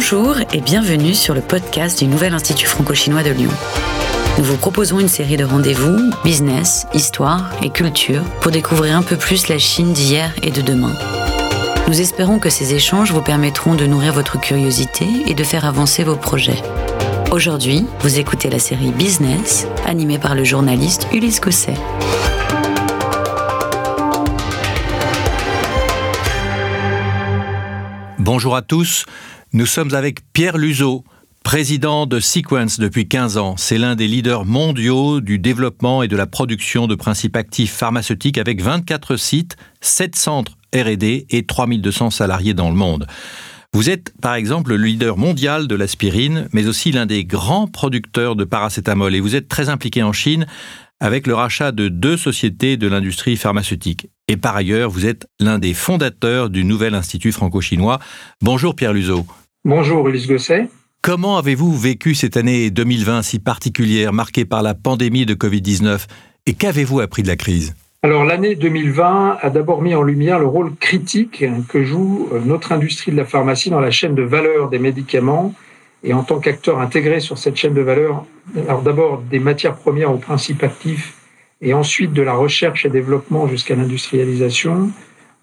Bonjour 0.00 0.36
et 0.52 0.60
bienvenue 0.60 1.12
sur 1.12 1.34
le 1.34 1.40
podcast 1.40 1.98
du 1.98 2.06
Nouvel 2.06 2.32
Institut 2.32 2.68
franco-chinois 2.68 3.24
de 3.24 3.30
Lyon. 3.30 3.50
Nous 4.38 4.44
vous 4.44 4.56
proposons 4.56 5.00
une 5.00 5.08
série 5.08 5.36
de 5.36 5.42
rendez-vous, 5.42 6.12
business, 6.22 6.86
histoire 6.94 7.50
et 7.64 7.70
culture 7.70 8.22
pour 8.40 8.52
découvrir 8.52 8.96
un 8.96 9.02
peu 9.02 9.16
plus 9.16 9.48
la 9.48 9.58
Chine 9.58 9.92
d'hier 9.92 10.32
et 10.44 10.52
de 10.52 10.60
demain. 10.60 10.94
Nous 11.88 12.00
espérons 12.00 12.38
que 12.38 12.48
ces 12.48 12.74
échanges 12.74 13.10
vous 13.10 13.22
permettront 13.22 13.74
de 13.74 13.86
nourrir 13.86 14.12
votre 14.12 14.38
curiosité 14.40 15.04
et 15.26 15.34
de 15.34 15.42
faire 15.42 15.64
avancer 15.64 16.04
vos 16.04 16.14
projets. 16.14 16.62
Aujourd'hui, 17.32 17.84
vous 17.98 18.20
écoutez 18.20 18.50
la 18.50 18.60
série 18.60 18.92
Business, 18.92 19.66
animée 19.84 20.20
par 20.20 20.36
le 20.36 20.44
journaliste 20.44 21.08
Ulysse 21.12 21.40
Gosset. 21.40 21.74
Bonjour 28.20 28.54
à 28.54 28.62
tous, 28.62 29.04
nous 29.52 29.66
sommes 29.66 29.94
avec 29.94 30.20
Pierre 30.32 30.58
Luzo, 30.58 31.04
président 31.42 32.04
de 32.04 32.20
Sequence 32.20 32.78
depuis 32.78 33.08
15 33.08 33.38
ans. 33.38 33.54
C'est 33.56 33.78
l'un 33.78 33.94
des 33.94 34.06
leaders 34.06 34.44
mondiaux 34.44 35.22
du 35.22 35.38
développement 35.38 36.02
et 36.02 36.08
de 36.08 36.16
la 36.16 36.26
production 36.26 36.86
de 36.86 36.94
principes 36.94 37.36
actifs 37.36 37.72
pharmaceutiques 37.72 38.36
avec 38.36 38.60
24 38.60 39.16
sites, 39.16 39.56
7 39.80 40.16
centres 40.16 40.58
RD 40.74 41.24
et 41.30 41.44
3200 41.46 42.10
salariés 42.10 42.52
dans 42.52 42.68
le 42.68 42.76
monde. 42.76 43.06
Vous 43.72 43.88
êtes 43.88 44.12
par 44.20 44.34
exemple 44.34 44.74
le 44.74 44.84
leader 44.84 45.16
mondial 45.16 45.66
de 45.66 45.74
l'aspirine, 45.74 46.48
mais 46.52 46.66
aussi 46.66 46.92
l'un 46.92 47.06
des 47.06 47.24
grands 47.24 47.66
producteurs 47.66 48.36
de 48.36 48.44
paracétamol 48.44 49.14
et 49.14 49.20
vous 49.20 49.34
êtes 49.34 49.48
très 49.48 49.70
impliqué 49.70 50.02
en 50.02 50.12
Chine 50.12 50.46
avec 51.00 51.26
le 51.26 51.34
rachat 51.34 51.72
de 51.72 51.88
deux 51.88 52.16
sociétés 52.16 52.76
de 52.76 52.88
l'industrie 52.88 53.36
pharmaceutique. 53.36 54.08
Et 54.26 54.36
par 54.36 54.56
ailleurs, 54.56 54.90
vous 54.90 55.06
êtes 55.06 55.26
l'un 55.40 55.58
des 55.58 55.74
fondateurs 55.74 56.50
du 56.50 56.64
nouvel 56.64 56.94
Institut 56.94 57.32
franco-chinois. 57.32 57.98
Bonjour 58.42 58.74
Pierre 58.74 58.92
Luzo. 58.92 59.26
Bonjour 59.64 60.08
Ulysse 60.08 60.26
Gosset. 60.26 60.68
Comment 61.02 61.38
avez-vous 61.38 61.76
vécu 61.76 62.14
cette 62.14 62.36
année 62.36 62.70
2020 62.70 63.22
si 63.22 63.38
particulière, 63.38 64.12
marquée 64.12 64.44
par 64.44 64.62
la 64.62 64.74
pandémie 64.74 65.26
de 65.26 65.34
Covid-19 65.34 66.06
Et 66.46 66.54
qu'avez-vous 66.54 67.00
appris 67.00 67.22
de 67.22 67.28
la 67.28 67.36
crise? 67.36 67.74
Alors 68.02 68.24
l'année 68.24 68.54
2020 68.54 69.38
a 69.40 69.50
d'abord 69.50 69.82
mis 69.82 69.94
en 69.94 70.02
lumière 70.02 70.38
le 70.38 70.46
rôle 70.46 70.74
critique 70.76 71.44
que 71.68 71.82
joue 71.82 72.28
notre 72.44 72.72
industrie 72.72 73.10
de 73.10 73.16
la 73.16 73.24
pharmacie 73.24 73.70
dans 73.70 73.80
la 73.80 73.90
chaîne 73.90 74.14
de 74.14 74.22
valeur 74.22 74.68
des 74.68 74.78
médicaments 74.78 75.52
et 76.04 76.12
en 76.14 76.22
tant 76.22 76.38
qu'acteur 76.38 76.80
intégré 76.80 77.20
sur 77.20 77.38
cette 77.38 77.56
chaîne 77.56 77.74
de 77.74 77.80
valeur, 77.80 78.24
alors 78.68 78.82
d'abord 78.82 79.18
des 79.18 79.38
matières 79.38 79.74
premières 79.74 80.12
aux 80.12 80.18
principes 80.18 80.62
actifs 80.62 81.14
et 81.60 81.74
ensuite 81.74 82.12
de 82.12 82.22
la 82.22 82.34
recherche 82.34 82.86
et 82.86 82.88
développement 82.88 83.48
jusqu'à 83.48 83.74
l'industrialisation, 83.74 84.90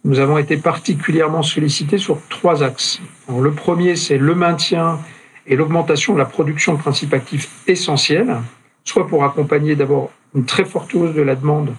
nous 0.06 0.20
avons 0.20 0.38
été 0.38 0.58
particulièrement 0.58 1.44
sollicités 1.44 1.98
sur 1.98 2.20
trois 2.30 2.64
axes. 2.64 3.02
le 3.28 3.52
premier, 3.52 3.96
c'est 3.96 4.18
le 4.18 4.36
maintien 4.36 5.00
et 5.48 5.56
l'augmentation 5.56 6.14
de 6.14 6.20
la 6.20 6.26
production 6.26 6.74
de 6.74 6.80
principes 6.80 7.14
actifs 7.14 7.50
essentiels, 7.68 8.38
soit 8.84 9.08
pour 9.08 9.24
accompagner 9.24 9.76
d'abord 9.76 10.12
une 10.36 10.46
très 10.46 10.66
forte 10.66 10.94
hausse 10.96 11.14
de 11.14 11.22
la 11.22 11.36
demande, 11.36 11.74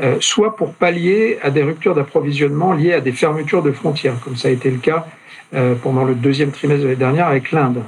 euh, 0.00 0.16
soit 0.20 0.56
pour 0.56 0.74
pallier 0.74 1.38
à 1.42 1.50
des 1.50 1.62
ruptures 1.62 1.94
d'approvisionnement 1.94 2.72
liées 2.72 2.92
à 2.92 3.00
des 3.00 3.12
fermetures 3.12 3.62
de 3.62 3.72
frontières, 3.72 4.20
comme 4.20 4.36
ça 4.36 4.48
a 4.48 4.50
été 4.50 4.70
le 4.70 4.78
cas 4.78 5.06
euh, 5.54 5.74
pendant 5.74 6.04
le 6.04 6.14
deuxième 6.14 6.50
trimestre 6.50 6.82
de 6.82 6.88
l'année 6.88 6.98
dernière 6.98 7.28
avec 7.28 7.50
l'Inde. 7.52 7.82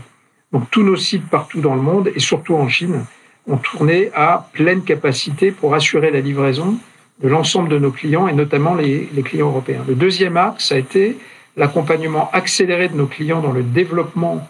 Donc 0.57 0.71
tous 0.71 0.83
nos 0.83 0.97
sites 0.97 1.29
partout 1.29 1.61
dans 1.61 1.75
le 1.75 1.83
monde, 1.83 2.11
et 2.17 2.19
surtout 2.19 2.55
en 2.55 2.67
Chine, 2.67 3.05
ont 3.47 3.59
tourné 3.59 4.09
à 4.15 4.49
pleine 4.55 4.81
capacité 4.81 5.51
pour 5.51 5.75
assurer 5.75 6.11
la 6.11 6.21
livraison 6.21 6.79
de 7.21 7.29
l'ensemble 7.29 7.69
de 7.69 7.79
nos 7.79 7.91
clients, 7.91 8.27
et 8.27 8.33
notamment 8.33 8.75
les, 8.75 9.07
les 9.13 9.23
clients 9.23 9.49
européens. 9.49 9.85
Le 9.87 9.95
deuxième 9.95 10.39
axe 10.39 10.73
a 10.73 10.79
été 10.79 11.19
l'accompagnement 11.59 12.31
accéléré 12.33 12.89
de 12.89 12.95
nos 12.95 13.07
clients 13.07 13.43
dans 13.43 13.53
le 13.53 13.63
développement 13.63 14.49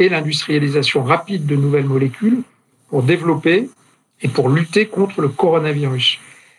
et 0.00 0.08
l'industrialisation 0.08 1.04
rapide 1.04 1.46
de 1.46 1.54
nouvelles 1.54 1.86
molécules 1.86 2.42
pour 2.88 3.04
développer 3.04 3.70
et 4.22 4.28
pour 4.28 4.48
lutter 4.48 4.86
contre 4.86 5.20
le 5.20 5.28
coronavirus. 5.28 6.18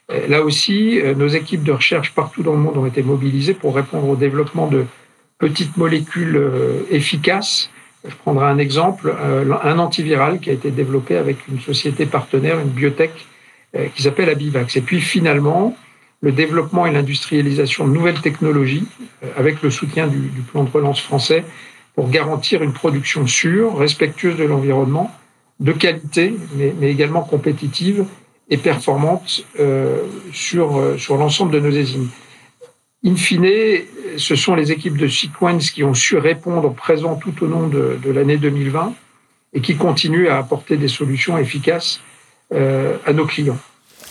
Euh, 0.09 0.25
là 0.29 0.41
aussi, 0.41 1.01
euh, 1.01 1.13
nos 1.15 1.27
équipes 1.27 1.63
de 1.63 1.73
recherche 1.73 2.13
partout 2.15 2.43
dans 2.43 2.53
le 2.53 2.59
monde 2.59 2.77
ont 2.77 2.85
été 2.85 3.03
mobilisées 3.03 3.55
pour 3.55 3.75
répondre 3.75 4.07
au 4.07 4.15
développement 4.15 4.67
de 4.67 4.85
petites 5.37 5.75
molécules 5.75 6.37
euh, 6.37 6.83
efficaces 6.91 7.69
je 8.07 8.15
prendrai 8.15 8.45
un 8.45 8.57
exemple, 8.57 9.13
euh, 9.19 9.53
un 9.63 9.79
antiviral 9.79 10.39
qui 10.39 10.49
a 10.49 10.53
été 10.53 10.71
développé 10.71 11.17
avec 11.17 11.47
une 11.47 11.59
société 11.59 12.05
partenaire, 12.05 12.59
une 12.59 12.69
biotech 12.69 13.11
euh, 13.75 13.87
qui 13.95 14.03
s'appelle 14.03 14.29
Abivax. 14.29 14.75
Et 14.75 14.81
puis 14.81 15.01
finalement, 15.01 15.75
le 16.21 16.31
développement 16.31 16.85
et 16.85 16.91
l'industrialisation 16.91 17.87
de 17.87 17.93
nouvelles 17.93 18.21
technologies 18.21 18.87
euh, 19.23 19.27
avec 19.37 19.61
le 19.61 19.71
soutien 19.71 20.07
du, 20.07 20.19
plan 20.51 20.63
de 20.63 20.69
relance 20.69 21.01
français 21.01 21.43
pour 21.95 22.09
garantir 22.09 22.61
une 22.61 22.73
production 22.73 23.25
sûre, 23.25 23.77
respectueuse 23.77 24.37
de 24.37 24.43
l'environnement, 24.43 25.11
de 25.59 25.71
qualité, 25.71 26.35
mais, 26.55 26.73
également 26.91 27.21
compétitive 27.21 28.05
et 28.49 28.57
performante 28.57 29.45
sur, 30.33 31.17
l'ensemble 31.17 31.53
de 31.53 31.59
nos 31.61 31.71
usines. 31.71 32.09
In 33.05 33.15
fine, 33.15 33.83
ce 34.17 34.35
sont 34.35 34.55
les 34.55 34.71
équipes 34.71 34.97
de 34.97 35.07
Sequence 35.07 35.69
qui 35.69 35.83
ont 35.83 35.93
su 35.93 36.17
répondre 36.17 36.73
présent 36.73 37.15
tout 37.15 37.33
au 37.43 37.45
long 37.45 37.67
de, 37.67 37.99
l'année 38.09 38.37
2020 38.37 38.95
et 39.53 39.61
qui 39.61 39.75
continuent 39.75 40.27
à 40.27 40.39
apporter 40.39 40.75
des 40.75 40.87
solutions 40.87 41.37
efficaces 41.37 42.01
euh, 42.53 42.97
à 43.05 43.13
nos 43.13 43.25
clients. 43.25 43.59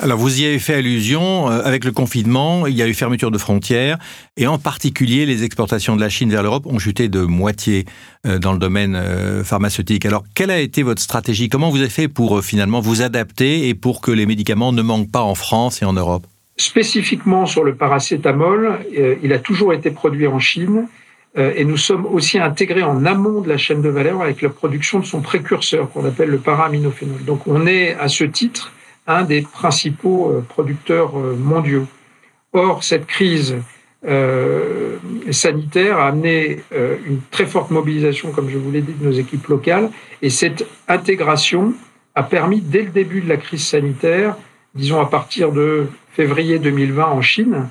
Alors 0.01 0.19
vous 0.19 0.41
y 0.41 0.47
avez 0.47 0.61
fait 0.61 0.75
allusion, 0.75 1.51
euh, 1.51 1.63
avec 1.65 1.85
le 1.85 1.91
confinement, 1.91 2.69
il 2.69 2.77
y 2.77 2.83
a 2.83 2.87
eu 2.87 2.95
fermeture 2.95 3.31
de 3.31 3.39
frontières, 3.39 3.99
et 4.37 4.47
en 4.47 4.59
particulier 4.59 5.27
les 5.27 5.43
exportations 5.43 5.97
de 5.97 6.01
la 6.01 6.09
Chine 6.09 6.31
vers 6.31 6.43
l'Europe 6.43 6.67
ont 6.67 6.79
chuté 6.79 7.09
de 7.09 7.21
moitié 7.21 7.87
euh, 8.27 8.39
dans 8.39 8.53
le 8.53 8.59
domaine 8.59 9.01
pharmaceutique. 9.45 10.07
Alors 10.07 10.25
quelle 10.35 10.51
a 10.53 10.61
été 10.61 10.85
votre 10.85 11.03
stratégie? 11.03 11.49
Comment 11.49 11.71
vous 11.71 11.79
avez 11.79 11.89
fait 11.89 12.09
pour 12.09 12.45
finalement 12.45 12.81
vous 12.81 13.03
adapter 13.03 13.69
et 13.69 13.75
pour 13.75 14.01
que 14.01 14.13
les 14.13 14.27
médicaments 14.27 14.73
ne 14.73 14.83
manquent 14.83 15.11
pas 15.11 15.23
en 15.23 15.35
France 15.35 15.83
et 15.83 15.85
en 15.85 15.95
Europe? 15.95 16.27
Spécifiquement 16.57 17.47
sur 17.47 17.65
le 17.65 17.75
paracétamol, 17.75 18.79
euh, 18.97 19.17
il 19.25 19.33
a 19.33 19.41
toujours 19.41 19.73
été 19.73 19.91
produit 19.91 20.29
en 20.29 20.39
Chine 20.39 20.87
euh, 21.37 21.53
et 21.57 21.65
nous 21.65 21.77
sommes 21.77 22.07
aussi 22.07 22.39
intégrés 22.39 22.85
en 22.85 23.05
amont 23.05 23.41
de 23.41 23.49
la 23.49 23.57
chaîne 23.57 23.83
de 23.83 23.89
valeur 23.89 24.23
avec 24.23 24.41
la 24.41 24.51
production 24.51 25.01
de 25.01 25.05
son 25.05 25.21
précurseur 25.21 25.91
qu'on 25.91 26.05
appelle 26.05 26.29
le 26.29 26.39
paraminophénol. 26.39 27.25
Donc 27.25 27.49
on 27.49 27.67
est 27.67 27.95
à 27.95 28.07
ce 28.07 28.23
titre 28.23 28.71
un 29.09 29.25
des 29.25 29.43
principaux 29.43 30.31
euh, 30.31 30.45
producteurs 30.49 31.17
mondiaux. 31.17 31.89
Or, 32.53 32.85
cette 32.85 33.07
crise 33.07 33.57
sanitaire 35.31 35.99
a 35.99 36.09
amené 36.09 36.61
une 37.07 37.21
très 37.31 37.47
forte 37.47 37.71
mobilisation, 37.71 38.33
comme 38.33 38.51
je 38.51 38.59
vous 38.59 38.71
l'ai 38.71 38.83
dit, 38.83 38.93
de 38.93 39.03
nos 39.03 39.13
équipes 39.13 39.47
locales 39.47 39.89
et 40.21 40.29
cette 40.29 40.67
intégration 40.89 41.73
a 42.15 42.23
permis, 42.23 42.61
dès 42.61 42.83
le 42.83 42.91
début 42.91 43.23
de 43.23 43.29
la 43.31 43.39
crise 43.39 43.67
sanitaire, 43.67 44.37
disons 44.75 45.01
à 45.01 45.07
partir 45.07 45.53
de 45.53 45.87
février 46.13 46.59
2020 46.59 47.05
en 47.07 47.23
Chine, 47.23 47.69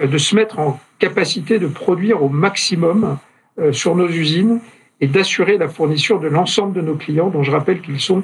euh, 0.00 0.06
de 0.06 0.18
se 0.18 0.34
mettre 0.34 0.58
en 0.58 0.80
capacité 0.98 1.58
de 1.58 1.66
produire 1.66 2.22
au 2.22 2.28
maximum 2.28 3.18
euh, 3.58 3.72
sur 3.72 3.94
nos 3.94 4.08
usines 4.08 4.60
et 5.00 5.06
d'assurer 5.06 5.58
la 5.58 5.68
fourniture 5.68 6.20
de 6.20 6.28
l'ensemble 6.28 6.74
de 6.74 6.80
nos 6.80 6.94
clients, 6.94 7.28
dont 7.28 7.42
je 7.42 7.50
rappelle 7.50 7.80
qu'ils 7.80 8.00
sont 8.00 8.22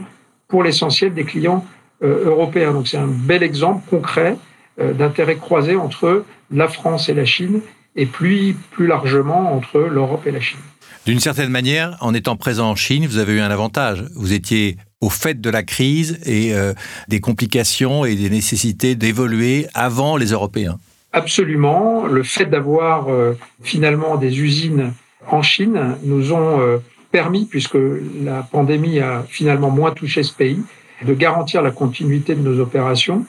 pour 0.49 0.63
l'essentiel 0.63 1.15
des 1.15 1.25
clients 1.25 1.65
euh, 2.03 2.27
européens. 2.27 2.73
Donc 2.73 2.89
c'est 2.89 2.99
un 2.99 3.09
bel 3.09 3.43
exemple 3.43 3.83
concret 3.89 4.37
d'intérêt 4.79 5.37
croisé 5.37 5.77
entre 5.77 6.25
la 6.51 6.67
France 6.67 7.11
et 7.11 7.15
la 7.15 7.27
Chine, 7.27 7.61
et 7.95 8.07
puis 8.07 8.57
plus 8.71 8.87
largement 8.87 9.55
entre 9.55 9.81
l'Europe 9.81 10.27
et 10.27 10.31
la 10.31 10.41
Chine. 10.41 10.59
D'une 11.05 11.21
certaine 11.21 11.51
manière, 11.51 11.99
en 12.01 12.15
étant 12.15 12.37
présent 12.37 12.71
en 12.71 12.75
Chine, 12.75 13.07
vous 13.07 13.19
avez 13.19 13.35
eu 13.35 13.41
un 13.41 13.51
avantage. 13.51 14.07
Vous 14.15 14.33
étiez 14.33 14.79
au 15.03 15.11
fait 15.11 15.41
de 15.41 15.51
la 15.51 15.63
crise 15.63 16.19
et 16.25 16.55
euh, 16.55 16.73
des 17.09 17.21
complications 17.21 18.07
et 18.07 18.15
des 18.15 18.31
nécessités 18.31 18.95
d'évoluer 18.95 19.67
avant 19.75 20.17
les 20.17 20.27
Européens. 20.27 20.79
Absolument. 21.13 22.07
Le 22.07 22.23
fait 22.23 22.47
d'avoir 22.47 23.09
euh, 23.09 23.35
finalement 23.63 24.17
des 24.17 24.41
usines 24.41 24.95
en 25.27 25.43
Chine 25.43 25.97
nous 26.05 26.33
ont 26.33 26.61
euh, 26.61 26.79
permis, 27.11 27.45
puisque 27.45 27.77
la 28.23 28.43
pandémie 28.43 29.01
a 29.01 29.27
finalement 29.29 29.71
moins 29.71 29.91
touché 29.91 30.23
ce 30.23 30.33
pays, 30.33 30.61
de 31.05 31.13
garantir 31.13 31.61
la 31.63 31.73
continuité 31.73 32.35
de 32.35 32.41
nos 32.41 32.61
opérations. 32.61 33.27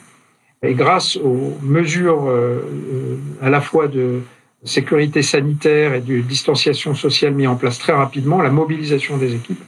Et 0.62 0.74
grâce 0.74 1.16
aux 1.16 1.58
mesures 1.60 2.32
à 3.42 3.50
la 3.50 3.60
fois 3.60 3.86
de 3.86 4.22
sécurité 4.64 5.20
sanitaire 5.20 5.92
et 5.92 6.00
de 6.00 6.20
distanciation 6.20 6.94
sociale 6.94 7.34
mis 7.34 7.46
en 7.46 7.56
place 7.56 7.78
très 7.78 7.92
rapidement, 7.92 8.40
la 8.40 8.48
mobilisation 8.48 9.18
des 9.18 9.34
équipes, 9.34 9.62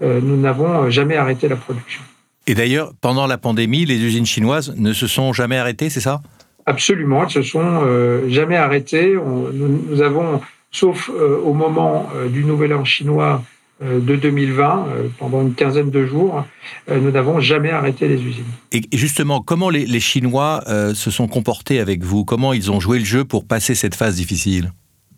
nous 0.00 0.36
n'avons 0.36 0.84
euh, 0.84 0.90
jamais 0.90 1.16
arrêté 1.16 1.48
la 1.48 1.56
production. 1.56 2.02
Et 2.46 2.54
d'ailleurs, 2.54 2.92
pendant 3.00 3.26
la 3.26 3.38
pandémie, 3.38 3.84
les 3.84 3.98
usines 4.02 4.26
chinoises 4.26 4.74
ne 4.76 4.92
se 4.92 5.06
sont 5.06 5.32
jamais 5.32 5.56
arrêtées, 5.56 5.90
c'est 5.90 6.00
ça? 6.00 6.20
Absolument, 6.66 7.24
elles 7.24 7.30
se 7.30 7.42
sont 7.42 7.62
euh, 7.62 8.28
jamais 8.28 8.56
arrêtées. 8.56 9.14
nous, 9.14 10.02
avons, 10.02 10.40
sauf 10.70 11.10
au 11.10 11.52
moment 11.52 12.08
du 12.30 12.44
Nouvel 12.44 12.74
An 12.74 12.84
chinois 12.84 13.42
de 13.82 14.16
2020, 14.16 14.86
pendant 15.18 15.42
une 15.42 15.54
quinzaine 15.54 15.90
de 15.90 16.06
jours, 16.06 16.44
nous 16.90 17.10
n'avons 17.10 17.40
jamais 17.40 17.70
arrêté 17.70 18.08
les 18.08 18.22
usines. 18.22 18.44
Et 18.72 18.82
justement, 18.92 19.40
comment 19.40 19.70
les, 19.70 20.00
Chinois 20.00 20.62
se 20.66 21.10
sont 21.10 21.28
comportés 21.28 21.80
avec 21.80 22.02
vous? 22.02 22.24
Comment 22.24 22.52
ils 22.52 22.70
ont 22.70 22.80
joué 22.80 22.98
le 22.98 23.04
jeu 23.04 23.24
pour 23.24 23.46
passer 23.46 23.74
cette 23.74 23.94
phase 23.94 24.16
difficile? 24.16 24.72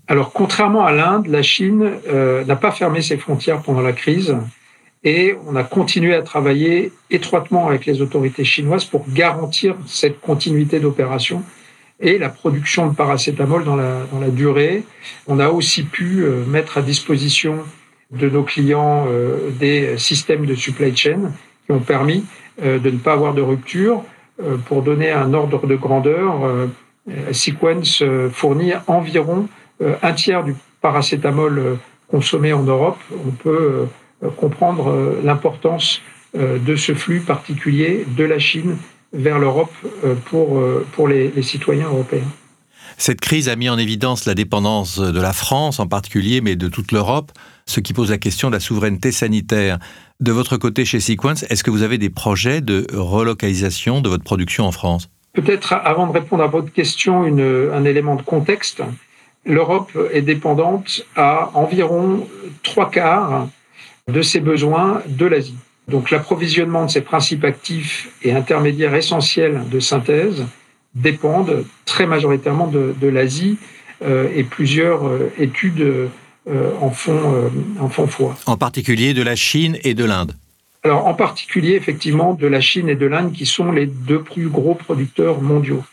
Alors, 0.08 0.32
contrairement 0.32 0.84
à 0.84 0.92
l'Inde, 0.92 1.26
la 1.26 1.42
Chine 1.42 1.90
n'a 2.46 2.56
pas 2.56 2.70
fermé 2.70 3.02
ses 3.02 3.16
frontières 3.16 3.62
pendant 3.62 3.82
la 3.82 3.92
crise 3.92 4.36
et 5.02 5.34
on 5.46 5.56
a 5.56 5.64
continué 5.64 6.14
à 6.14 6.22
travailler 6.22 6.92
étroitement 7.10 7.68
avec 7.68 7.86
les 7.86 8.02
autorités 8.02 8.44
chinoises 8.44 8.84
pour 8.84 9.04
garantir 9.08 9.76
cette 9.86 10.20
continuité 10.20 10.78
d'opération 10.78 11.42
et 12.00 12.18
la 12.18 12.28
production 12.28 12.88
de 12.88 12.94
paracétamol 12.94 13.64
dans 13.64 13.76
la, 13.76 14.04
dans 14.12 14.20
la 14.20 14.28
durée. 14.28 14.84
On 15.26 15.38
a 15.38 15.48
aussi 15.48 15.82
pu 15.84 16.22
euh, 16.22 16.44
mettre 16.46 16.78
à 16.78 16.82
disposition 16.82 17.58
de 18.10 18.28
nos 18.28 18.42
clients 18.42 19.06
euh, 19.08 19.50
des 19.58 19.98
systèmes 19.98 20.46
de 20.46 20.54
supply 20.54 20.96
chain 20.96 21.32
qui 21.64 21.72
ont 21.72 21.80
permis 21.80 22.24
euh, 22.62 22.78
de 22.78 22.90
ne 22.90 22.98
pas 22.98 23.12
avoir 23.12 23.34
de 23.34 23.42
rupture. 23.42 24.02
Pour 24.64 24.80
donner 24.80 25.10
un 25.10 25.34
ordre 25.34 25.66
de 25.66 25.76
grandeur, 25.76 26.50
Sequence 27.30 28.02
fournit 28.32 28.72
environ 28.86 29.48
un 30.02 30.12
tiers 30.14 30.44
du 30.44 30.54
paracétamol 30.80 31.76
consommé 32.08 32.54
en 32.54 32.62
Europe. 32.62 32.96
On 33.26 33.32
peut 33.32 33.84
comprendre 34.36 35.16
l'importance 35.22 36.00
de 36.34 36.76
ce 36.76 36.94
flux 36.94 37.20
particulier 37.20 38.06
de 38.16 38.24
la 38.24 38.38
Chine 38.38 38.76
vers 39.12 39.38
l'Europe 39.38 39.72
euh, 40.04 40.14
pour, 40.26 40.58
euh, 40.58 40.86
pour 40.92 41.08
les, 41.08 41.30
citoyens 41.42 41.86
européens. 41.86 42.28
Cette 42.96 43.20
crise 43.20 43.48
a 43.48 43.56
mis 43.56 43.68
en 43.68 43.78
évidence 43.78 44.26
la 44.26 44.34
dépendance 44.34 44.98
de 44.98 45.20
la 45.20 45.32
France 45.32 45.80
en 45.80 45.86
particulier, 45.86 46.40
mais 46.40 46.54
de 46.54 46.68
toute 46.68 46.92
l'Europe, 46.92 47.32
ce 47.66 47.80
qui 47.80 47.92
pose 47.92 48.10
la 48.10 48.18
question 48.18 48.48
de 48.48 48.54
la 48.54 48.60
souveraineté 48.60 49.10
sanitaire. 49.10 49.78
De 50.20 50.32
votre 50.32 50.58
côté, 50.58 50.84
chez 50.84 51.00
Sequence, 51.00 51.44
est-ce 51.48 51.64
que 51.64 51.70
vous 51.70 51.82
avez 51.82 51.96
des 51.96 52.10
projets 52.10 52.60
de 52.60 52.86
relocalisation 52.92 54.02
de 54.02 54.08
votre 54.08 54.24
production 54.24 54.66
en 54.66 54.72
France? 54.72 55.08
Peut-être 55.32 55.72
avant 55.72 56.08
de 56.08 56.12
répondre 56.12 56.42
à 56.42 56.48
votre 56.48 56.70
question, 56.72 57.24
une, 57.24 57.70
un 57.72 57.84
élément 57.84 58.16
de 58.16 58.22
contexte. 58.22 58.82
L'Europe 59.46 59.96
est 60.12 60.22
dépendante 60.22 61.06
à 61.16 61.50
environ 61.54 62.28
trois 62.62 62.90
quarts 62.90 63.48
de 64.10 64.22
ses 64.22 64.40
besoins 64.40 65.02
de 65.06 65.26
l'Asie. 65.26 65.56
Donc 65.88 66.10
l'approvisionnement 66.10 66.86
de 66.86 66.90
ces 66.90 67.00
principes 67.00 67.44
actifs 67.44 68.08
et 68.22 68.32
intermédiaires 68.32 68.94
essentiels 68.94 69.62
de 69.70 69.80
synthèse 69.80 70.46
dépendent 70.94 71.64
très 71.84 72.06
majoritairement 72.06 72.68
de, 72.68 73.06
l'Asie 73.08 73.58
euh, 74.02 74.28
et 74.34 74.44
plusieurs 74.44 75.06
euh, 75.06 75.32
études 75.38 75.80
euh, 75.80 76.70
en, 76.80 76.90
font, 76.90 77.50
en 77.78 77.88
font 77.88 78.06
foi. 78.06 78.36
En 78.46 78.56
particulier 78.56 79.14
de 79.14 79.22
la 79.22 79.36
Chine 79.36 79.78
et 79.84 79.94
de 79.94 80.04
l'Inde 80.04 80.32
Alors 80.84 81.06
en 81.06 81.14
particulier 81.14 81.74
effectivement 81.74 82.34
de 82.34 82.46
la 82.46 82.60
Chine 82.60 82.88
et 82.88 82.96
de 82.96 83.06
l'Inde 83.06 83.32
qui 83.32 83.46
sont 83.46 83.72
les 83.72 83.86
deux 83.86 84.22
plus 84.22 84.48
gros 84.48 84.74
producteurs 84.74 85.42
mondiaux. 85.42 85.84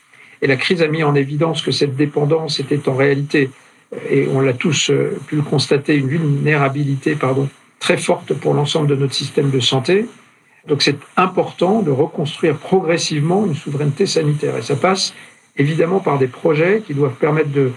Et 0.41 0.47
la 0.47 0.55
crise 0.55 0.81
a 0.81 0.87
mis 0.87 1.03
en 1.03 1.15
évidence 1.15 1.61
que 1.63 1.71
cette 1.71 1.95
dépendance 1.95 2.59
était 2.59 2.87
en 2.87 2.95
réalité, 2.95 3.49
et 4.09 4.27
on 4.31 4.39
l'a 4.39 4.53
tous 4.53 4.91
pu 5.25 5.35
le 5.35 5.41
constater, 5.41 5.95
une 5.95 6.07
vulnérabilité 6.07 7.15
pardon, 7.15 7.49
très 7.79 7.97
forte 7.97 8.33
pour 8.33 8.53
l'ensemble 8.53 8.87
de 8.87 8.95
notre 8.95 9.13
système 9.13 9.49
de 9.49 9.59
santé. 9.59 10.07
Donc 10.67 10.81
c'est 10.81 10.97
important 11.15 11.81
de 11.81 11.91
reconstruire 11.91 12.57
progressivement 12.57 13.45
une 13.45 13.55
souveraineté 13.55 14.05
sanitaire. 14.05 14.57
Et 14.57 14.61
ça 14.61 14.75
passe 14.75 15.13
évidemment 15.57 15.99
par 15.99 16.17
des 16.17 16.27
projets 16.27 16.83
qui 16.85 16.93
doivent 16.93 17.15
permettre 17.15 17.51
de, 17.51 17.71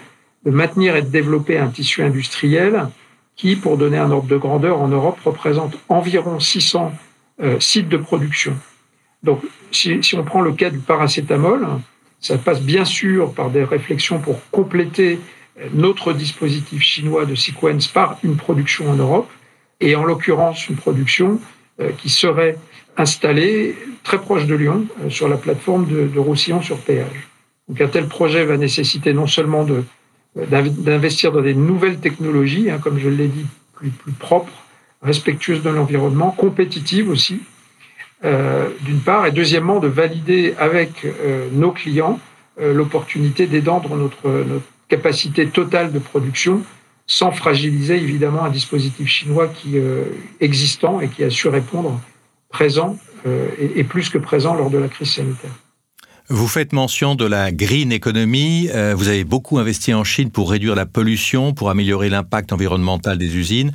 maintenir 0.44 0.96
et 0.96 1.02
de 1.02 1.08
développer 1.08 1.58
un 1.58 1.68
tissu 1.68 2.02
industriel 2.02 2.88
qui, 3.36 3.56
pour 3.56 3.76
donner 3.76 3.98
un 3.98 4.10
ordre 4.10 4.28
de 4.28 4.36
grandeur, 4.36 4.80
en 4.80 4.88
Europe 4.88 5.18
représente 5.24 5.78
environ 5.88 6.40
600 6.40 6.92
euh, 7.42 7.60
sites 7.60 7.88
de 7.88 7.96
production. 7.96 8.56
Donc 9.22 9.40
si, 9.70 10.00
on 10.16 10.24
prend 10.24 10.40
le 10.40 10.52
cas 10.52 10.70
du 10.70 10.78
paracétamol, 10.78 11.66
ça 12.20 12.38
passe 12.38 12.60
bien 12.60 12.84
sûr 12.84 13.32
par 13.32 13.50
des 13.50 13.64
réflexions 13.64 14.18
pour 14.18 14.40
compléter 14.50 15.20
euh, 15.58 15.68
notre 15.72 16.12
dispositif 16.12 16.82
chinois 16.82 17.24
de 17.24 17.34
sequence 17.34 17.86
par 17.86 18.18
une 18.22 18.36
production 18.36 18.90
en 18.90 18.96
Europe 18.96 19.30
et 19.80 19.96
en 19.96 20.04
l'occurrence 20.04 20.68
une 20.68 20.76
production 20.76 21.40
euh, 21.80 21.90
qui 21.98 22.08
serait 22.08 22.56
installée 22.96 23.76
très 24.02 24.18
proche 24.18 24.46
de 24.46 24.54
Lyon, 24.54 24.86
euh, 25.02 25.10
sur 25.10 25.28
la 25.28 25.36
plateforme 25.36 25.86
de, 25.86 26.18
Roussillon 26.18 26.60
sur 26.60 26.78
péage. 26.78 27.28
Donc 27.68 27.80
un 27.80 27.88
tel 27.88 28.06
projet 28.06 28.44
va 28.44 28.56
nécessiter 28.56 29.12
non 29.12 29.26
seulement 29.26 29.64
de, 29.64 29.84
d'investir 30.36 31.32
dans 31.32 31.40
des 31.40 31.54
nouvelles 31.54 31.98
technologies, 31.98 32.70
hein, 32.70 32.78
comme 32.78 32.98
je 32.98 33.08
l'ai 33.08 33.28
dit, 33.28 33.46
plus, 33.74 33.90
plus 33.90 34.12
propres, 34.12 34.52
respectueuses 35.02 35.62
de 35.62 35.70
l'environnement, 35.70 36.30
compétitives 36.30 37.08
aussi, 37.08 37.40
euh, 38.24 38.68
d'une 38.82 39.00
part, 39.00 39.26
et 39.26 39.30
deuxièmement, 39.30 39.80
de 39.80 39.88
valider 39.88 40.54
avec 40.58 41.06
nos 41.52 41.70
clients 41.70 42.18
l'opportunité 42.60 43.46
d'étendre 43.46 43.96
notre, 43.96 44.28
notre 44.28 44.66
capacité 44.88 45.46
totale 45.46 45.92
de 45.92 45.98
production 45.98 46.62
sans 47.10 47.32
fragiliser 47.32 47.96
évidemment 47.96 48.44
un 48.44 48.50
dispositif 48.50 49.08
chinois 49.08 49.48
qui 49.48 49.78
euh, 49.78 50.04
existant 50.38 51.00
et 51.00 51.08
qui 51.08 51.24
a 51.24 51.30
su 51.30 51.48
répondre 51.48 52.00
présent 52.48 52.96
euh, 53.26 53.48
et, 53.58 53.82
plus 53.82 54.08
que 54.08 54.16
présent 54.16 54.54
lors 54.54 54.70
de 54.70 54.78
la 54.78 54.86
crise 54.86 55.10
sanitaire. 55.10 55.50
Vous 56.28 56.46
faites 56.46 56.72
mention 56.72 57.16
de 57.16 57.24
la 57.24 57.50
green 57.50 57.90
economy. 57.90 58.68
Euh, 58.72 58.94
vous 58.96 59.08
avez 59.08 59.24
beaucoup 59.24 59.58
investi 59.58 59.92
en 59.92 60.04
Chine 60.04 60.30
pour 60.30 60.52
réduire 60.52 60.76
la 60.76 60.86
pollution, 60.86 61.52
pour 61.52 61.68
améliorer 61.68 62.10
l'impact 62.10 62.52
environnemental 62.52 63.18
des 63.18 63.36
usines, 63.36 63.72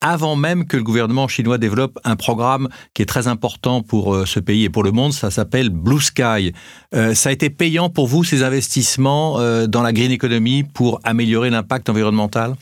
avant 0.00 0.34
même 0.34 0.64
que 0.64 0.78
le 0.78 0.82
gouvernement 0.82 1.28
chinois 1.28 1.58
développe 1.58 1.98
un 2.04 2.16
programme 2.16 2.70
qui 2.94 3.02
est 3.02 3.06
très 3.06 3.28
important 3.28 3.82
pour 3.82 4.26
ce 4.26 4.40
pays 4.40 4.64
et 4.64 4.70
pour 4.70 4.82
le 4.82 4.92
monde. 4.92 5.12
Ça 5.12 5.30
s'appelle 5.30 5.68
Blue 5.68 6.00
Sky. 6.00 6.54
ça 6.92 7.28
a 7.28 7.32
été 7.32 7.50
payant 7.50 7.90
pour 7.90 8.06
vous 8.06 8.24
ces 8.24 8.42
investissements 8.42 9.66
dans 9.66 9.82
la 9.82 9.92
green 9.92 10.12
economy 10.12 10.62
pour 10.62 11.00
améliorer 11.04 11.50
l'impact 11.50 11.90
environnemental? 11.90 12.54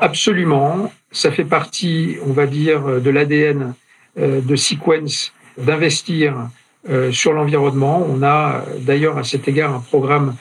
Absolument. 0.00 0.92
Ça 1.10 1.30
fait 1.30 1.44
partie, 1.44 2.16
on 2.26 2.32
va 2.32 2.46
dire, 2.46 3.00
de 3.00 3.10
l'ADN 3.10 3.74
euh, 4.18 4.40
de 4.40 4.56
Sequence 4.56 5.32
d'investir 5.58 6.48
euh, 6.88 7.12
sur 7.12 7.32
l'environnement. 7.32 8.04
On 8.08 8.22
a 8.22 8.64
d'ailleurs 8.80 9.18
à 9.18 9.24
cet 9.24 9.46
égard 9.48 9.74
un 9.74 9.80
programme 9.80 10.34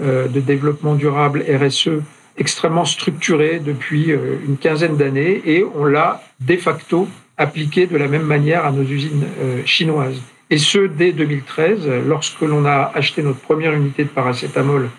euh, 0.00 0.28
de 0.28 0.40
développement 0.40 0.94
durable 0.94 1.44
RSE 1.48 2.02
extrêmement 2.36 2.84
structuré 2.84 3.60
depuis 3.60 4.10
une 4.10 4.56
quinzaine 4.56 4.96
d'années 4.96 5.40
et 5.46 5.64
on 5.76 5.84
l'a 5.84 6.20
de 6.40 6.56
facto 6.56 7.06
appliqué 7.36 7.86
de 7.86 7.96
la 7.96 8.08
même 8.08 8.24
manière 8.24 8.66
à 8.66 8.72
nos 8.72 8.82
usines 8.82 9.24
chinoises. 9.64 10.20
Et 10.50 10.58
ce, 10.58 10.88
dès 10.88 11.12
2013, 11.12 11.88
lorsque 12.08 12.40
l'on 12.40 12.64
a 12.64 12.90
acheté 12.92 13.22
notre 13.22 13.38
première 13.38 13.72
unité 13.72 14.02
de 14.02 14.08
paracétamol 14.08 14.90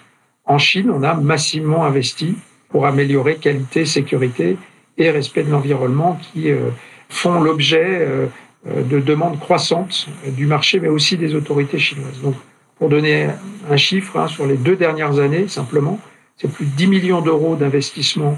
en 0.46 0.58
Chine, 0.58 0.90
on 0.90 1.04
a 1.04 1.14
massivement 1.14 1.84
investi 1.84 2.36
pour 2.76 2.86
améliorer 2.86 3.38
qualité, 3.38 3.86
sécurité 3.86 4.58
et 4.98 5.10
respect 5.10 5.44
de 5.44 5.50
l'environnement 5.50 6.20
qui 6.22 6.52
euh, 6.52 6.72
font 7.08 7.40
l'objet 7.40 7.86
euh, 7.88 8.28
de 8.66 9.00
demandes 9.00 9.40
croissantes 9.40 10.10
du 10.28 10.46
marché, 10.46 10.82
mais 10.82 10.90
aussi 10.90 11.16
des 11.16 11.36
autorités 11.36 11.80
chinoises. 11.80 12.20
Donc, 12.22 12.36
pour 12.78 12.90
donner 12.90 13.30
un 13.70 13.78
chiffre, 13.78 14.20
hein, 14.20 14.28
sur 14.28 14.46
les 14.46 14.58
deux 14.58 14.76
dernières 14.76 15.20
années, 15.20 15.48
simplement, 15.48 16.02
c'est 16.36 16.52
plus 16.52 16.66
de 16.66 16.72
10 16.72 16.88
millions 16.88 17.22
d'euros 17.22 17.56
d'investissement 17.56 18.38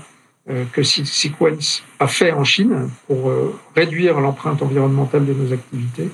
euh, 0.52 0.66
que 0.72 0.84
Sequence 0.84 1.84
a 2.00 2.06
fait 2.06 2.32
en 2.32 2.44
Chine 2.44 2.92
pour 3.08 3.34
réduire 3.76 4.20
l'empreinte 4.20 4.62
environnementale 4.62 5.26
de 5.26 5.34
nos 5.34 5.52
activités. 5.52 6.12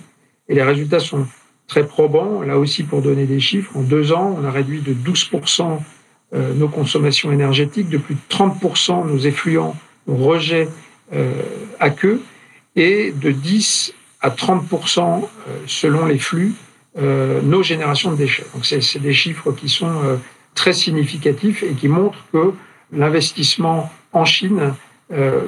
Et 0.47 0.55
les 0.55 0.63
résultats 0.63 1.01
sont 1.01 1.27
très 1.67 1.85
probants. 1.85 2.41
Là 2.41 2.57
aussi, 2.57 2.83
pour 2.83 3.01
donner 3.01 3.25
des 3.25 3.41
chiffres, 3.41 3.75
en 3.75 3.81
deux 3.81 4.13
ans, 4.13 4.33
on 4.41 4.45
a 4.45 4.51
réduit 4.51 4.79
de 4.79 4.93
12 4.93 5.25
euh, 6.35 6.51
nos 6.55 6.67
consommations 6.67 7.31
énergétiques, 7.31 7.89
de 7.89 7.99
plus 7.99 8.15
de 8.15 8.19
30% 8.27 9.07
nos 9.07 9.19
effluents, 9.19 9.75
nos 10.07 10.15
rejets 10.15 10.67
euh, 11.13 11.31
à 11.79 11.91
queue, 11.91 12.23
et 12.75 13.11
de 13.11 13.29
10 13.29 13.93
à 14.19 14.31
30% 14.31 14.99
euh, 14.99 15.57
selon 15.67 16.05
les 16.07 16.17
flux, 16.17 16.53
nos 16.95 17.63
générations 17.63 18.11
de 18.11 18.17
déchets. 18.17 18.45
Donc 18.53 18.67
c'est 18.67 18.99
des 18.99 19.13
chiffres 19.13 19.51
qui 19.51 19.67
sont 19.67 20.19
très 20.53 20.73
significatifs 20.73 21.63
et 21.63 21.73
qui 21.73 21.87
montrent 21.87 22.23
que 22.31 22.53
l'investissement 22.91 23.91
en 24.11 24.25
Chine 24.25 24.75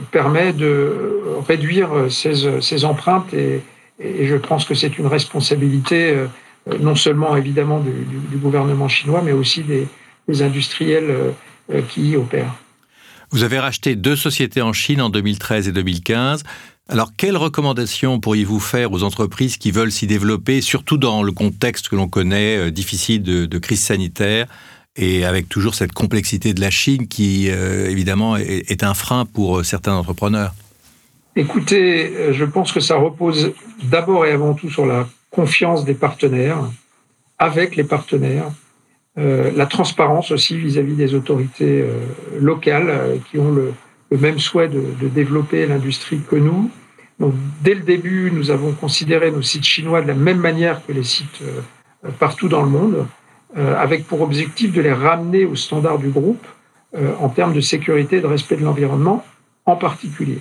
permet 0.10 0.54
de 0.54 1.22
réduire 1.48 2.08
ces, 2.10 2.84
empreintes 2.84 3.32
et, 3.36 3.62
je 4.00 4.36
pense 4.38 4.65
que 4.65 4.74
c'est 4.74 4.98
une 4.98 5.06
responsabilité 5.06 6.15
non 6.80 6.96
seulement 6.96 7.36
évidemment 7.36 7.80
du, 7.80 8.38
gouvernement 8.38 8.88
chinois, 8.88 9.22
mais 9.24 9.32
aussi 9.32 9.62
des, 9.62 9.88
les 10.27 10.41
industriels 10.41 11.10
euh, 11.10 11.32
euh, 11.72 11.82
qui 11.82 12.10
y 12.10 12.15
opèrent. 12.15 12.55
Vous 13.32 13.44
avez 13.44 13.60
racheté 13.60 13.96
deux 13.96 14.15
sociétés 14.15 14.62
en 14.62 14.74
Chine 14.74 15.01
en 15.01 15.10
2013 15.10 15.67
et 15.67 15.72
2015. 15.72 16.44
Alors, 16.88 17.12
quelles 17.17 17.38
recommandations 17.38 18.20
pourriez-vous 18.20 18.60
faire 18.60 18.91
aux 18.91 19.03
entreprises 19.03 19.58
qui 19.58 19.72
veulent 19.72 19.91
s'y 19.91 20.05
développer, 20.05 20.62
surtout 20.62 20.98
dans 20.98 21.24
le 21.24 21.32
contexte 21.32 21.89
que 21.89 21.96
l'on 21.96 22.08
connaît, 22.08 22.58
euh, 22.58 22.72
difficile 22.72 23.24
de, 23.24 23.58
crise 23.58 23.82
sanitaire, 23.82 24.48
et 24.96 25.25
avec 25.25 25.50
toujours 25.50 25.75
cette 25.75 25.91
complexité 25.91 26.53
de 26.53 26.62
la 26.62 26.70
Chine 26.70 27.08
qui, 27.08 27.48
évidemment, 27.48 28.38
est, 28.38 28.72
est, 28.72 28.82
un 28.82 28.94
frein 28.94 29.25
pour 29.25 29.65
certains 29.65 29.94
entrepreneurs? 29.94 30.53
Écoutez, 31.36 32.32
je 32.32 32.46
pense 32.46 32.72
que 32.72 32.79
ça 32.79 32.96
repose 32.96 33.51
d'abord 33.84 34.25
et 34.25 34.32
avant 34.32 34.53
tout 34.53 34.70
sur 34.70 34.86
la 34.86 35.05
confiance 35.32 35.84
des 35.84 35.96
partenaires, 35.96 36.60
avec 37.38 37.75
les 37.75 37.84
partenaires, 37.84 38.51
la 39.18 39.66
transparence 39.66 40.32
aussi 40.32 40.58
vis-à-vis 40.58 40.96
des 40.96 41.14
autorités 41.16 41.86
locales 42.38 43.20
qui 43.30 43.38
ont 43.38 43.52
le, 43.52 43.74
même 44.12 44.40
souhait 44.40 44.68
de, 44.68 45.08
développer 45.08 45.66
l'industrie 45.68 46.20
que 46.20 46.36
nous. 46.36 46.70
Donc, 47.20 47.34
dès 47.64 47.76
le 47.76 47.82
début, 47.82 48.30
nous 48.34 48.52
avons 48.52 48.74
considéré 48.74 49.32
nos 49.32 49.42
sites 49.42 49.64
chinois 49.64 50.02
de 50.02 50.08
la 50.08 50.16
même 50.16 50.40
manière 50.40 50.86
que 50.86 50.92
les 50.92 51.04
sites 51.04 51.42
partout 52.20 52.50
dans 52.50 52.62
le 52.62 52.70
monde, 52.70 53.08
avec 53.56 54.06
pour 54.06 54.20
objectif 54.20 54.74
de 54.74 54.82
les 54.82 54.92
ramener 54.92 55.46
aux 55.46 55.56
standards 55.56 56.00
du 56.00 56.10
groupe 56.10 56.46
en 57.22 57.30
termes 57.30 57.54
de 57.54 57.62
sécurité 57.62 58.18
et 58.18 58.22
de 58.22 58.28
respect 58.28 58.58
de 58.58 58.66
l'environnement 58.66 59.24
en 59.66 59.76
particulier. 59.76 60.40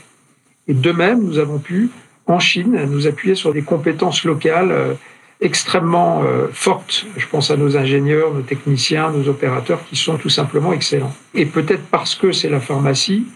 Et 0.69 0.75
de 0.75 0.93
même, 0.93 1.23
nous 1.23 1.39
avons 1.39 1.59
pu, 1.59 1.91
en 2.27 2.39
Chine, 2.39 2.87
nous 2.91 3.07
appuyer 3.07 3.35
sur 3.35 3.53
des 3.53 3.63
compétences 3.63 4.25
locales 4.25 4.73
euh, 4.73 4.95
extrêmement 5.41 6.23
euh, 6.23 6.49
fortes. 6.53 7.07
Je 7.17 7.27
pense 7.27 7.51
à 7.51 7.57
nos 7.57 7.77
ingénieurs, 7.77 8.33
nos 8.33 8.43
techniciens, 8.43 9.11
nos 9.11 9.29
opérateurs 9.29 9.85
qui 9.85 9.97
sont 9.97 10.17
tout 10.17 10.29
simplement 10.29 10.73
excellents. 10.73 11.15
Et 11.35 11.47
peut-être 11.47 11.85
parce 11.91 12.15
que 12.15 12.33
c'est 12.33 12.49
la 12.49 12.61
pharmacie, 12.61 13.27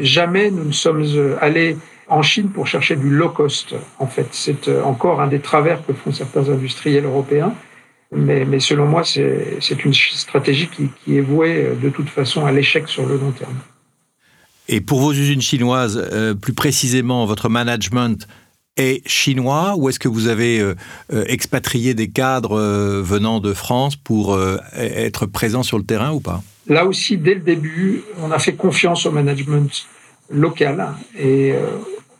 jamais 0.00 0.50
nous 0.50 0.64
ne 0.64 0.72
sommes 0.72 1.04
euh, 1.04 1.36
allés 1.40 1.76
en 2.08 2.22
Chine 2.22 2.48
pour 2.48 2.66
chercher 2.66 2.96
du 2.96 3.10
low 3.10 3.30
cost. 3.30 3.74
En 3.98 4.06
fait, 4.06 4.28
c'est 4.32 4.68
encore 4.84 5.20
un 5.20 5.28
des 5.28 5.40
travers 5.40 5.84
que 5.86 5.92
font 5.92 6.12
certains 6.12 6.48
industriels 6.50 7.04
européens. 7.04 7.54
Mais, 8.14 8.60
selon 8.60 8.84
moi, 8.84 9.04
c'est 9.04 9.84
une 9.84 9.94
stratégie 9.94 10.68
qui, 10.68 11.16
est 11.16 11.22
vouée 11.22 11.70
de 11.80 11.88
toute 11.88 12.10
façon 12.10 12.44
à 12.44 12.52
l'échec 12.52 12.86
sur 12.86 13.06
le 13.06 13.16
long 13.16 13.30
terme. 13.30 13.56
Et 14.68 14.80
pour 14.80 15.00
vos 15.00 15.12
usines 15.12 15.40
chinoises, 15.40 16.08
euh, 16.12 16.34
plus 16.34 16.52
précisément, 16.52 17.26
votre 17.26 17.48
management 17.48 18.26
est 18.76 19.06
chinois 19.06 19.74
ou 19.76 19.88
est-ce 19.88 19.98
que 19.98 20.08
vous 20.08 20.28
avez 20.28 20.58
euh, 20.58 20.74
euh, 21.12 21.24
expatrié 21.28 21.94
des 21.94 22.08
cadres 22.08 22.58
venant 23.02 23.40
de 23.40 23.52
France 23.52 23.96
pour 23.96 24.38
être 24.74 25.26
présents 25.26 25.62
sur 25.62 25.78
le 25.78 25.84
terrain 25.84 26.12
ou 26.12 26.20
pas? 26.20 26.42
Là 26.68 26.86
aussi, 26.86 27.16
dès 27.16 27.34
le 27.34 27.40
début, 27.40 28.02
on 28.20 28.30
a 28.30 28.38
fait 28.38 28.54
confiance 28.54 29.06
au 29.06 29.10
management 29.10 29.86
local 30.30 30.88
et 31.18 31.54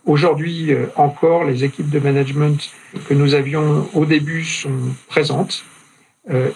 aujourd'hui 0.04 0.72
encore, 0.96 1.44
les 1.44 1.64
équipes 1.64 1.90
de 1.90 2.00
management 2.00 2.70
que 3.08 3.14
nous 3.14 3.34
avions 3.34 3.88
au 3.94 4.04
début 4.04 4.44
sont 4.44 4.94
présentes 5.08 5.64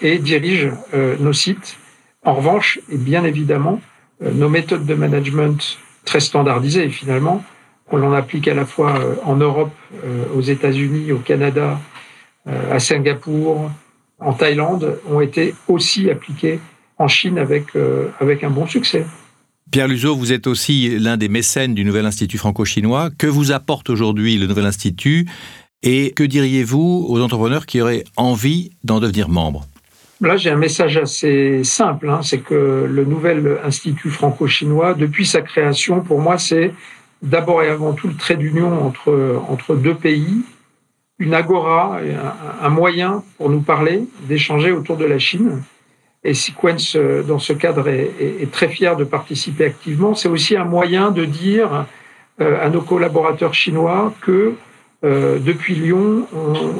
et 0.02 0.18
dirigent 0.18 0.76
nos 1.20 1.32
sites. 1.32 1.76
En 2.24 2.34
revanche, 2.34 2.80
et 2.90 2.96
bien 2.96 3.24
évidemment, 3.24 3.80
euh, 4.22 4.32
nos 4.32 4.48
méthodes 4.48 4.86
de 4.86 4.94
management 4.94 5.78
très 6.04 6.20
standardisées 6.20 6.88
finalement, 6.88 7.44
on 7.90 7.96
l'en 7.98 8.12
applique 8.12 8.48
à 8.48 8.54
la 8.54 8.66
fois 8.66 8.98
euh, 8.98 9.14
en 9.24 9.36
Europe, 9.36 9.72
euh, 10.04 10.24
aux 10.34 10.40
États-Unis, 10.40 11.12
au 11.12 11.18
Canada, 11.18 11.80
à 12.70 12.78
Singapour, 12.78 13.72
en 14.20 14.32
Thaïlande, 14.32 15.00
ont 15.10 15.20
été 15.20 15.52
aussi 15.66 16.08
appliquées 16.08 16.60
en 16.96 17.08
Chine 17.08 17.38
avec, 17.38 17.72
avec 18.20 18.44
un 18.44 18.50
bon 18.50 18.68
succès. 18.68 19.04
Pierre 19.72 19.88
Luzo, 19.88 20.14
vous 20.14 20.32
êtes 20.32 20.46
aussi 20.46 20.96
l'un 20.96 21.16
des 21.16 21.28
mécènes 21.28 21.74
du 21.74 21.84
Nouvel 21.84 22.06
Institut 22.06 22.38
franco-chinois. 22.38 23.10
Que 23.18 23.26
vous 23.26 23.50
apporte 23.50 23.90
aujourd'hui 23.90 24.38
le 24.38 24.46
Nouvel 24.46 24.66
Institut 24.66 25.26
et 25.82 26.12
que 26.12 26.22
diriez-vous 26.22 27.06
aux 27.08 27.20
entrepreneurs 27.20 27.66
qui 27.66 27.80
auraient 27.80 28.04
envie 28.16 28.70
d'en 28.84 29.00
devenir 29.00 29.28
membres? 29.28 29.66
Là, 30.20 30.36
j'ai 30.36 30.50
un 30.50 30.56
message 30.56 30.96
assez 30.96 31.64
simple, 31.64 32.08
hein, 32.08 32.20
c'est 32.22 32.38
que 32.38 32.86
le 32.88 33.04
nouvel 33.04 33.58
Institut 33.64 34.10
franco-chinois, 34.10 34.94
depuis 34.94 35.26
sa 35.26 35.42
création, 35.42 36.00
pour 36.00 36.20
moi, 36.20 36.38
c'est 36.38 36.72
d'abord 37.26 37.62
et 37.62 37.68
avant 37.68 37.92
tout 37.92 38.08
le 38.08 38.14
trait 38.14 38.36
d'union 38.36 38.86
entre, 38.86 39.42
entre 39.48 39.74
deux 39.74 39.94
pays, 39.94 40.42
une 41.18 41.34
agora, 41.34 41.98
un, 42.62 42.68
moyen 42.68 43.22
pour 43.38 43.48
nous 43.50 43.60
parler, 43.60 44.04
d'échanger 44.28 44.70
autour 44.72 44.96
de 44.96 45.04
la 45.04 45.18
Chine. 45.18 45.62
Et 46.24 46.34
Sequence, 46.34 46.96
dans 46.96 47.38
ce 47.38 47.52
cadre, 47.52 47.88
est, 47.88 48.50
très 48.50 48.68
fier 48.68 48.96
de 48.96 49.04
participer 49.04 49.64
activement. 49.64 50.14
C'est 50.14 50.28
aussi 50.28 50.56
un 50.56 50.64
moyen 50.64 51.10
de 51.10 51.24
dire 51.24 51.86
euh, 52.40 52.64
à 52.64 52.68
nos 52.68 52.82
collaborateurs 52.82 53.54
chinois 53.54 54.12
que 54.20 54.54
euh, 55.04 55.38
depuis 55.38 55.74
Lyon, 55.74 56.26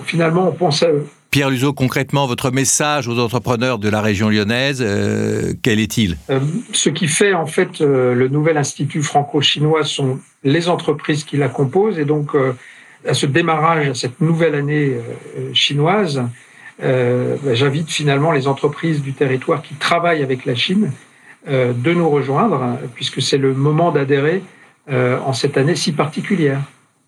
finalement, 0.05 0.49
on 0.49 0.53
pense 0.53 0.83
à 0.83 0.91
eux. 0.91 1.07
Pierre 1.37 1.51
Luzo, 1.51 1.75
concrètement, 1.75 2.27
votre 2.27 2.51
message 2.51 3.09
aux 3.09 3.19
entrepreneurs 3.19 3.79
de 3.79 3.91
la 3.91 4.01
région 4.01 4.31
lyonnaise, 4.31 4.79
euh, 4.81 5.53
quel 5.61 5.81
est-il? 5.81 6.17
Euh, 6.31 6.41
Ce 6.73 6.89
qui 6.89 7.09
fait 7.09 7.35
en 7.35 7.45
fait 7.45 7.83
euh, 7.83 8.15
le 8.15 8.29
nouvel 8.29 8.57
institut 8.57 9.03
franco-chinois 9.03 9.85
sont 9.85 10.19
les 10.45 10.71
entreprises 10.71 11.25
qui 11.25 11.37
la 11.37 11.51
composent. 11.51 11.99
Et 11.99 12.07
donc 12.07 12.31
à 13.07 13.13
ce 13.13 13.27
démarrage, 13.27 13.87
à 13.91 13.95
cette 13.95 14.23
nouvelle 14.23 14.55
année 14.55 14.97
chinoise, 15.53 16.23
bah, 16.81 17.53
j'invite 17.53 17.91
finalement 17.91 18.33
les 18.33 18.49
entreprises 18.49 19.03
du 19.03 19.13
territoire 19.13 19.61
qui 19.61 19.75
travaillent 19.75 20.23
avec 20.23 20.47
la 20.47 20.55
Chine 20.55 20.91
de 21.47 21.93
nous 21.93 22.09
rejoindre 22.09 22.79
puisque 22.95 23.21
c'est 23.21 23.37
le 23.37 23.53
moment 23.53 23.91
d'adhérer 23.93 24.43
en 24.89 25.35
cette 25.35 25.59
année 25.59 25.77
si 25.77 25.93
particulière. 25.93 26.63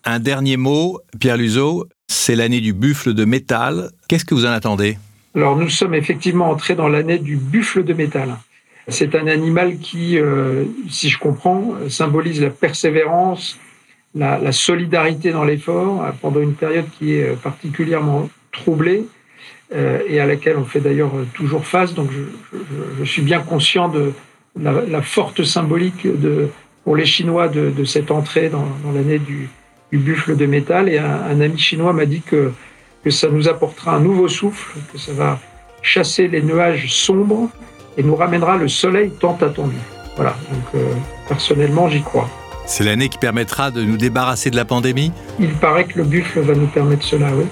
Un 0.05 0.19
dernier 0.19 0.55
mot, 0.55 0.99
Pierre 1.19 1.37
Luzo, 1.37 1.87
c'est 2.09 2.35
l'année 2.35 2.59
du 2.59 2.73
buffle 2.73 3.13
de 3.13 3.23
métal. 3.23 3.91
Qu'est-ce 4.07 4.25
que 4.25 4.33
vous 4.33 4.45
en 4.45 4.51
attendez? 4.51 4.97
Alors 5.35 5.55
nous 5.55 5.69
sommes 5.69 5.93
effectivement 5.93 6.49
entrés 6.49 6.75
dans 6.75 6.89
l'année 6.89 7.19
du 7.19 7.37
buffle 7.37 7.83
de 7.83 7.93
métal. 7.93 8.35
C'est 8.87 9.13
un 9.13 9.27
animal 9.27 9.77
qui, 9.77 10.17
euh, 10.17 10.65
si 10.89 11.09
je 11.09 11.19
comprends, 11.19 11.75
symbolise 11.87 12.41
la 12.41 12.49
persévérance, 12.49 13.59
la, 14.15 14.51
solidarité 14.51 15.31
dans 15.31 15.43
l'effort 15.43 16.03
pendant 16.19 16.39
une 16.39 16.55
période 16.55 16.87
qui 16.97 17.13
est 17.13 17.39
particulièrement 17.39 18.27
troublée 18.51 19.05
euh, 19.75 19.99
et 20.07 20.19
à 20.19 20.25
laquelle 20.25 20.57
on 20.57 20.65
fait 20.65 20.79
d'ailleurs 20.79 21.11
toujours 21.35 21.67
face. 21.67 21.93
Donc 21.93 22.09
je, 22.97 23.03
suis 23.05 23.21
bien 23.21 23.41
conscient 23.41 23.87
de 23.87 24.13
la, 24.59 25.03
forte 25.03 25.43
symbolique 25.43 26.07
pour 26.83 26.95
les 26.95 27.05
Chinois 27.05 27.47
de, 27.49 27.83
cette 27.85 28.09
entrée 28.09 28.49
dans 28.49 28.65
l'année 28.91 29.19
du, 29.19 29.47
du 29.91 29.97
buffle 29.97 30.35
de 30.35 30.45
métal. 30.45 30.89
Et 30.89 30.97
un, 30.97 31.39
ami 31.41 31.57
chinois 31.57 31.93
m'a 31.93 32.05
dit 32.05 32.21
que, 32.21 32.51
que 33.03 33.09
ça 33.09 33.27
nous 33.29 33.47
apportera 33.47 33.95
un 33.95 33.99
nouveau 33.99 34.27
souffle, 34.27 34.77
que 34.91 34.97
ça 34.97 35.13
va 35.13 35.39
chasser 35.81 36.27
les 36.27 36.41
nuages 36.41 36.91
sombres 36.91 37.49
et 37.97 38.03
nous 38.03 38.15
ramènera 38.15 38.57
le 38.57 38.67
soleil 38.67 39.11
tant 39.19 39.37
attendu. 39.41 39.77
Voilà, 40.15 40.35
donc 40.51 40.63
euh, 40.75 40.93
personnellement, 41.27 41.87
j'y 41.89 42.01
crois. 42.01 42.29
C'est 42.65 42.83
l'année 42.83 43.09
qui 43.09 43.17
permettra 43.17 43.71
de 43.71 43.81
nous 43.81 43.97
débarrasser 43.97 44.51
de 44.51 44.55
la 44.55 44.65
pandémie? 44.65 45.11
Il 45.39 45.53
paraît 45.53 45.85
que 45.85 45.97
le 45.97 46.03
buffle 46.03 46.41
va 46.41 46.53
nous 46.53 46.67
permettre 46.67 47.03
cela, 47.03 47.27
oui. 47.33 47.45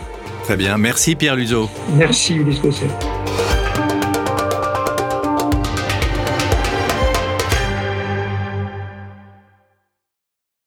Très 0.44 0.56
bien. 0.56 0.78
Merci 0.78 1.16
Pierre 1.16 1.36
Luzo. 1.36 1.70
Merci 1.96 2.36
Ulysse 2.36 2.62
Gosset. 2.62 2.88